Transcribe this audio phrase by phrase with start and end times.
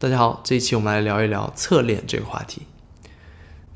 [0.00, 2.62] 大家好，这一期我们来聊一聊侧链这个话题。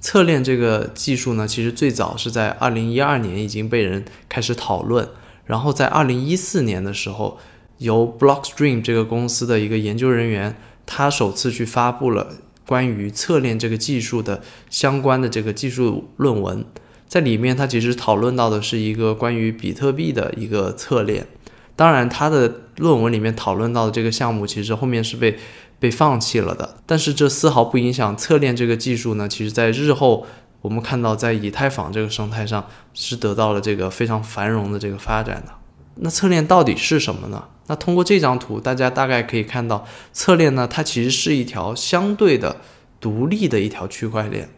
[0.01, 5.09] 侧链这个技术呢，其实最早是在二零一二年已经被人开始讨论，
[5.47, 7.41] 然后在二零一四年的时候，
[7.79, 10.57] 由 Blockstream 这个公司的一个研究人员，
[10.87, 12.29] 他首次去发布了
[12.69, 16.65] 关于侧链这个技术的相关的这个技术论文，
[17.09, 21.27] 在里面他其实讨论到的是一个关于比特币的一个侧链，
[21.75, 25.37] 当然他的论文里面讨论到的这个项目，其实后面是被。
[25.83, 29.29] 被放弃了的，但是这丝毫不影响侧链这个技术呢。
[29.29, 30.25] 其实，在日后
[30.61, 32.65] 我们看到，在以太坊这个生态上
[32.95, 35.53] 是得到了这个非常繁荣的这个发展的。
[35.97, 37.47] 那侧链到底是什么呢？
[37.67, 42.59] 那通过这张图，大家大概可以看到，侧链呢，它其实是一条相对的
[43.01, 44.49] 独立的一条区块链，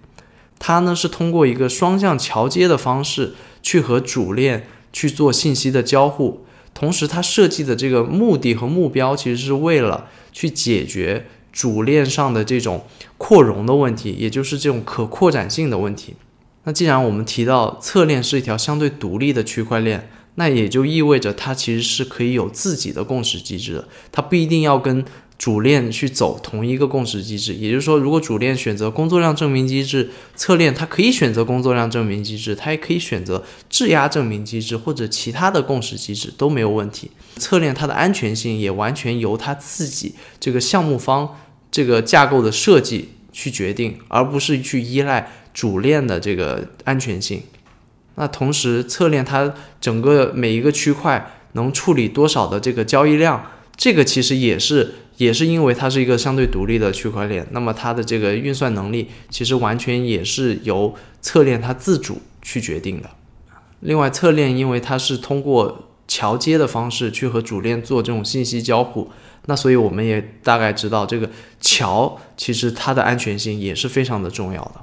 [0.59, 3.33] 它呢是通过一个双向桥接的方式
[3.63, 6.44] 去和主链去做信息的交互。
[6.75, 12.85] 同时，它设计的这个目的和目标，其实是为了去解决主链上的这种
[13.17, 16.15] 扩容的问题，也就是这种可扩展性的问题。
[16.65, 25.05] 那既然我们提到侧链是一条相对独立的区块链，那也就意味着它其实是可以有自己的共识机制的，它不一定要跟。
[25.37, 37.11] 主链去走同一个共识机制，也就是说，如果主链选择工作量证明机制，侧链它可以选择工作量证明机制，它也可以选择质押证明机制或者其他的共识机制都没有问题。
[37.37, 41.37] 侧链它的安全性也完全由它自己这个项目方
[41.71, 47.43] 这个架构的设计去决定，而不是去依赖主链的这个安全性。
[48.15, 54.95] 那同时，侧链它整个每一个区块能处理多少的这个交易量，这个其实也是。
[55.17, 63.11] 也是因为它是一个相对独立的区块链，那么它的这个运算能力其实完全也是由侧链它自主去决定的。
[63.81, 69.11] 另外，侧链因为它是通过桥接的方式去和主链做这种信息交互，
[69.47, 74.77] 那所以我们也大概知道这个桥其实它的安全性也是非常的重要的。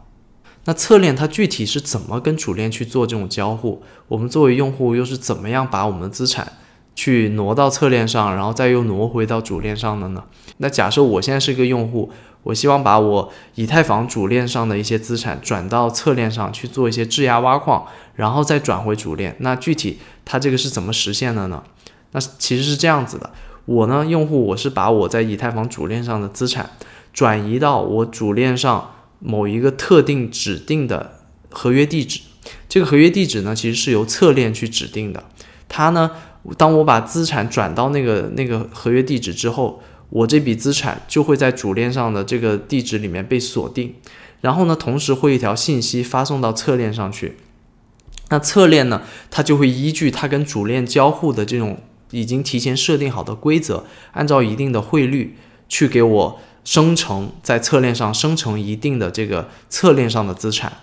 [0.66, 3.82] 那侧链它具体是怎么跟主链去做这种交互？
[4.08, 6.54] 我们作为用户又是怎么样把我们的资产？
[6.96, 10.24] 去挪到侧链上，然后再又挪回到主链上的呢？
[10.58, 12.12] 那假设我现在是个用户，
[12.44, 17.86] 我希望把我以太坊主链上的一些资产转到侧链上去做一些质押挖矿，
[18.16, 19.36] 然后再转回主链。
[19.40, 21.64] 那具体它这个是怎么实现的呢？
[22.12, 23.32] 那其实是这样子的，
[23.66, 26.70] 我呢，用户我是把我在以太坊主链上的资产
[27.14, 31.20] 转移到我主链上某一个特定指定的
[31.50, 32.20] 合约地址，
[32.70, 35.24] 这个合约地址呢，其实是由侧链去指定的，
[35.68, 36.12] 它呢。
[36.58, 43.96] 当我把资产转到那个那个合约地址之后，我这笔资产就会在主链上的这个地址里面被锁定，
[44.42, 47.38] 然后呢，同时会一条信息发送到侧链上去。
[48.30, 51.78] 那侧链呢，它就会依据它跟主链交互的这种
[52.12, 55.38] 已经提前设定好的规则，按照一定的汇率
[55.70, 60.74] 去给我生成在侧链上生成一定的这个侧链上的资产。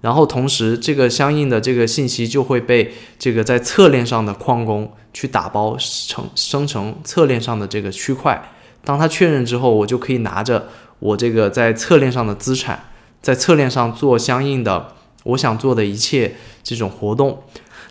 [0.00, 8.52] 然后同时，这个相应的这个信息就会被这个在侧链上的矿工去打包成生成侧链上的这个区块。
[8.84, 10.68] 当他确认之后，我就可以拿着
[11.00, 12.84] 我这个在侧链上的资产，
[13.20, 14.94] 在侧链上做相应的
[15.24, 17.42] 我想做的一切这种活动。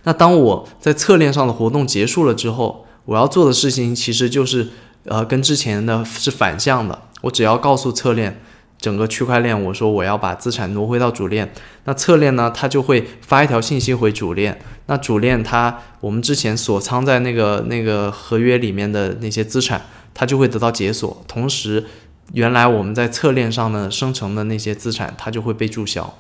[0.04, 4.70] 那当我在侧链上的活动结束了之后，我要做的事情其实就是
[5.04, 7.02] 呃跟之前的是反向的。
[7.24, 8.42] 我只要告诉侧链。
[8.80, 11.52] 整个区块链，我说我要把资产挪回到主链，
[11.86, 14.60] 那侧链呢，它就会发一条信息回主链。
[14.86, 19.82] 那主链它，我们之前锁仓在那个那个合约里面的那些资产，
[20.14, 21.24] 它就会得到解锁。
[21.28, 21.86] 同时，
[22.34, 26.18] 原来我们在侧链上呢生成的那些资产，它就会被注销。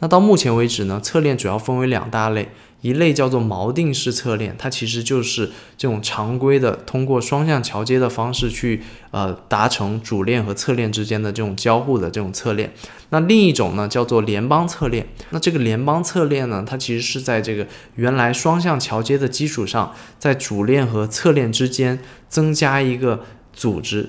[0.00, 2.50] 那到目前为止呢，侧链主要分为两大类。
[2.82, 12.72] 一类叫做锚定式侧链，它其实就是这种常规的通过双向桥接的方式去呃达成主链和侧链之间的这种交互的这种侧链。
[13.10, 15.06] 那另一种呢叫做联邦侧链。
[15.28, 21.98] 那这个联邦侧链呢，它其实是在这个原来双向桥接的基础上，在主链和侧链之间
[22.30, 23.20] 增加一个
[23.52, 24.08] 组织，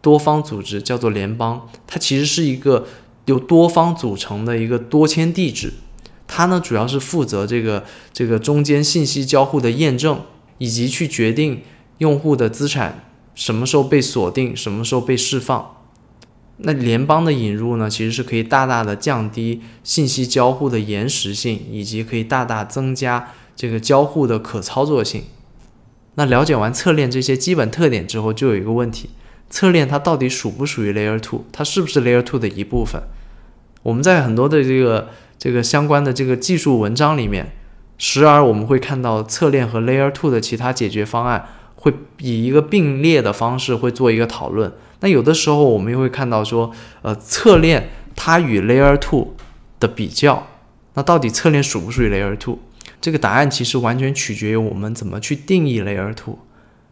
[0.00, 1.68] 多方组织叫做联邦。
[1.88, 2.86] 它其实是一个
[3.26, 5.72] 由多方组成的一个多签地址。
[6.26, 10.20] 它呢，主要是负责这个这个中间信息交互的验证，
[10.58, 11.62] 以及去决定
[11.98, 15.76] 用户的资产什么时候被锁定，什么时候被释放。
[16.58, 25.24] 那联邦的引入呢，其实是可以大大的降低信息交互的延时性，以及可以大大增加这个交互的可操作性。
[26.16, 29.10] 那了解完侧链这些基本特点之后，就有一个问题：
[29.50, 31.44] 侧链它到底属不属于 Layer Two？
[31.52, 33.02] 它是不是 Layer Two 的一部分？
[33.82, 35.10] 我们在很多的这个。
[35.40, 37.52] 这个相关的这个技术文章里面，
[37.96, 44.70] 时而我们会看到侧链和 Layer Two 的其他解决方案会以一个并列的方式会做一个讨论。
[45.00, 46.70] 那有的时候我们又会看到说，
[47.00, 49.34] 呃，侧链它与 Layer Two
[49.78, 50.46] 的比较，
[50.92, 52.58] 那到底侧链属不属于 Layer Two？
[53.00, 56.40] 这个答案其实完全取决于我们怎么去定义 Layer Two。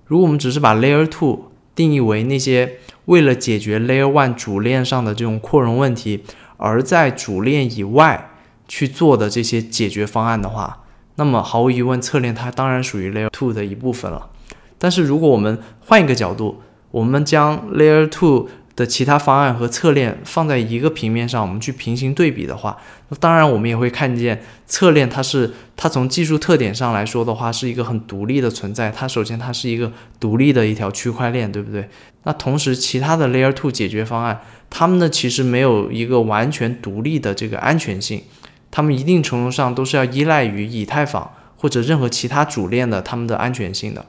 [0.07, 1.48] 如果我们只是把 Layer Two
[1.79, 6.25] 定义为那些为了解决 Layer One 主链上的这种扩容问题，
[6.57, 8.31] 而在主链以外
[8.67, 10.83] 去做的这些解决方案的话，
[11.15, 14.29] 那么毫无疑问，侧链它当然属于 Layer Two 的一部分了。
[14.77, 16.61] 但是如果我们换一个角度，
[16.91, 18.49] 我们将 Layer Two
[18.79, 22.79] 的其他方案和侧链放在一个平面上，我们去平行对比的话，
[23.09, 28.89] 那当然我们也会看见侧链它是它从技术特点上来说的话是一个很独立的存在。
[28.89, 29.91] 它首先它是一个
[30.21, 31.89] 独立的一条区块链，对不对？
[32.23, 34.41] 那同时其他的 Layer Two 解决方案，
[34.71, 38.23] 它们呢其实没有一个完全独立的这个安全性，
[38.71, 44.07] 它们一定程度上都是要依赖于以太坊或者任何其他主链的它们的安全性的。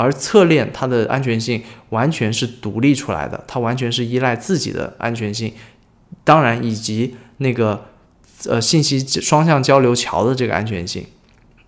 [0.00, 5.52] 而侧链它的安全性完全是独立出来的，它完全是依赖自己的安全性，
[6.24, 7.86] 当然以及那个
[8.48, 11.04] 呃信息双向交流桥的这个安全性。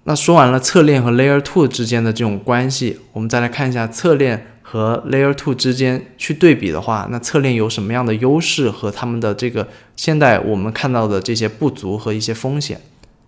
[0.05, 12.81] 那说完了侧链和 Layer Two 之间的这种关系，我们再来看一下侧链和 Layer Two 之间去对比的话，那侧链有什么样的优势和他们的这个现在我们看到的这些不足和一些风险？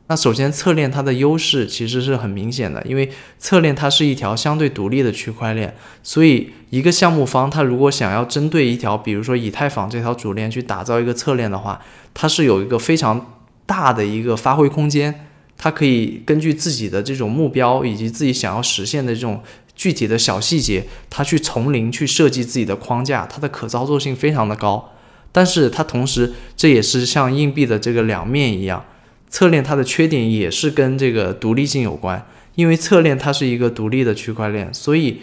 [0.07, 11.81] 那首先，侧链它的优势其实是很明显的，因为侧链它是一条相对独立的区块链，所以一个项目方他如果想要针对一条，比如说以太坊这条主链去打造一个侧链的话，
[12.13, 19.43] 它是有一个非常大的一个发挥空间，它可以根据自己的这种目标以及自己想要实现的这种
[19.75, 24.93] 具体的小细节，它去从零去设计自己的框架，它的可操作性非常的高。
[25.33, 28.85] 但是它同时，这也是像硬币的这个两面一样。
[29.35, 35.23] 侧链它的缺点也是跟这个独立性有关，因为侧链它是一个独立的区块链，所以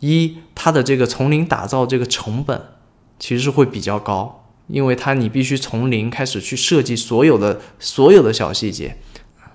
[0.00, 2.60] 一它的这个从零打造这个成本
[3.20, 8.96] 其实是会比较高，因为它你必须从零开始去设计所有的所有的小细节。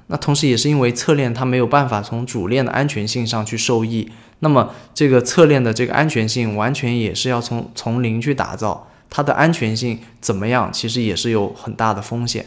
[0.08, 4.10] 那同时也是因为侧链它没有办法从主链的安全性上去受益，
[4.40, 12.46] 那么这个侧链的这个安全性完全也是要从从零去打造，它的安全性怎么样，其实也是有很大的风险。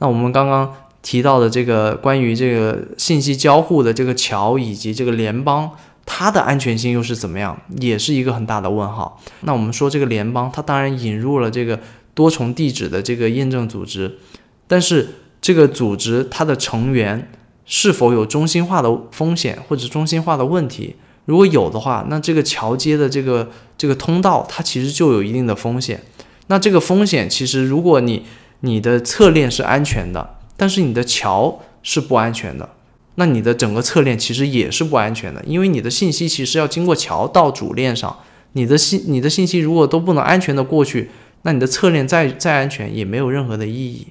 [0.00, 5.70] 那我们刚刚提到的这个关于这个信息交互的这个桥以及这个联邦，
[6.04, 9.20] 它的安全性又是怎么样，也是一个很大的问号。
[9.42, 11.78] 那我们说这个联邦，它当然引入了这个
[12.12, 14.18] 多重地址的这个验证组织，
[14.66, 15.08] 但是
[15.40, 17.30] 这个组织它的成员
[17.64, 20.96] 是否有中心化的风险或者中心化的问题？
[21.26, 23.48] 如果有的话，那这个桥接的这个
[23.78, 26.02] 这个通道，它其实就有一定的风险。
[26.48, 28.24] 那这个风险其实如果你
[28.60, 32.68] 你的侧链是安全的，但是你的桥是不安全的，
[33.14, 38.18] 那你的整个侧链其实也是不安全的，因为你的信息其实要经过桥到主链上，
[38.52, 41.10] 你的信你的信息如果都不能安全的过去，
[41.42, 44.08] 那你的侧链再再安全也没有任何的意义。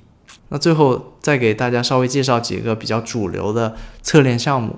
[0.49, 4.77] 那最后再给大家稍微介绍几个比较主流的侧链项目，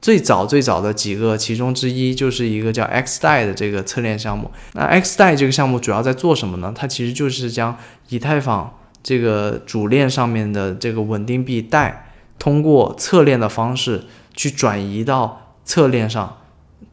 [0.00, 4.50] 最早最早的几个其中之一就是一个叫 X 代的这个侧链项目。
[4.72, 6.72] 那 X 代这个项目主要在做什么呢？
[6.74, 7.76] 它其实就是将
[8.08, 14.04] 以太坊这个主链上面的这个稳定币带，通过侧链的方式
[14.34, 16.38] 去转移到侧链上，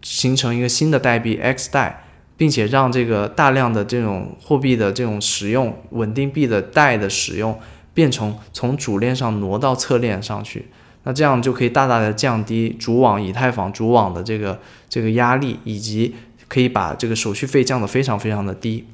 [0.02, 2.06] 形成一个新的代币 X 代，
[2.36, 7.60] 并且让这个大量的这种货币的这种使用，稳定币的带的使用，
[7.94, 10.68] 变成从主链上挪到侧链上去，
[11.04, 16.16] 那这样就可以大大的降低主网以太坊主网的这个这个压力，以及
[16.48, 18.86] 可以把这个手续费降得非常非常的低。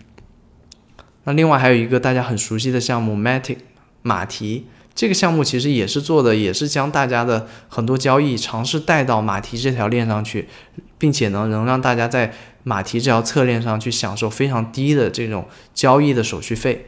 [1.25, 3.57] 那另外还有一个大家很熟悉的项目，Matic
[4.01, 10.49] 马蹄，这个项目其实也是做的，也是将大家的很多交易尝试带到马蹄这条链上去，
[10.97, 16.87] 并且呢，能让大家在马蹄这条侧链上去享受非常低的这种交易的手续费。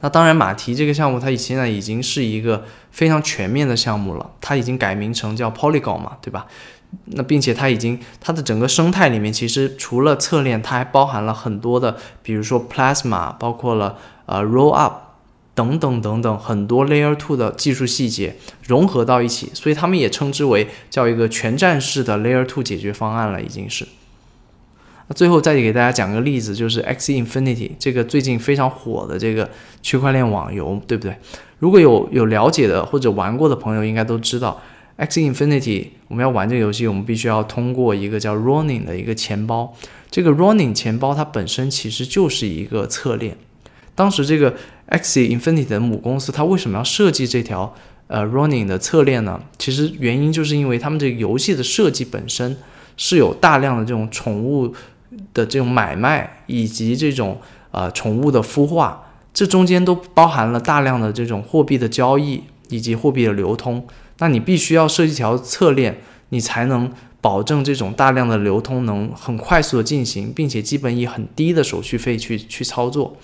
[0.00, 6.46] 那当然，马蹄这个项目它现在已经是一个非常全面的项目了，它已经改名成叫 Polygon 嘛，对吧？
[7.06, 14.94] 那并且它已经它的整个生态里面，其实除了侧链，它还包含了很多的，比如说 Plasma，包括了呃 Roll Up
[15.54, 23.86] 等等等等很多 Layer Two 的技术细节融合到一起，所以他们也称之为叫一个全站式的 Layer Two 解决方案了，已经是。
[25.08, 29.50] 那最后再给大家讲个例子，就是 X Infinity 这个最近非常火的这个
[29.82, 31.16] 区块链网游，对不对？
[31.58, 34.60] 如果有有了解的或者玩过的朋友，应该都知道。
[34.98, 39.72] X Infinity，我们要玩这个游戏，我们必须要通过一个叫 Running 的一个钱包。
[40.10, 43.36] 这个 Running 钱包它本身其实就是一个侧链。
[43.94, 47.72] 当时这个 X Infinity 的母公司，它为什么要设计这条
[48.08, 49.40] 呃 Running 的侧链呢？
[49.56, 52.56] 其实原因就是因为他们这个游戏的设计本身
[52.96, 54.74] 是有大量的这种宠物
[55.32, 57.40] 的这种买卖，以及这种
[57.70, 63.86] 呃宠物的孵化，这中间都包含了大量的这种货币的交易以及货币的流通。
[64.18, 73.16] 那你必须要设计一条侧链，你才能保证这种大量的流通能很快速的进行，并且基本以很低的手续费去去操作。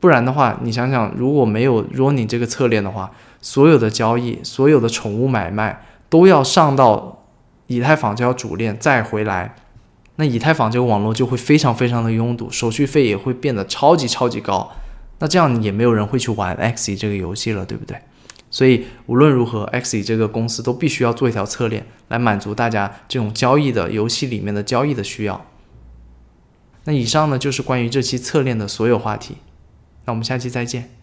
[0.00, 7.24] 不然的话，你想想，如果没有 running 这个侧链的话，所有的交易、所有的宠物买卖都要上到
[7.66, 9.56] 以太坊这条主链再回来，
[10.16, 14.70] 那以太坊这个网络就会非常非常的拥堵，手续费也会变得超级超级高。
[15.18, 17.96] 那这样也没有人会去玩 Xe 这个游戏了，对不对？
[18.50, 25.46] 所以无论如何，Xe 这个公司都必须要做一条侧链来满足大家这种交易的游戏里面的交易的需要。
[26.84, 29.36] 那以上呢就是关于这期侧链的所有话题。
[30.06, 30.97] 那我们下期再见。